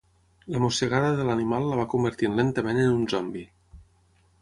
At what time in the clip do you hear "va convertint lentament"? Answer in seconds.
1.81-2.83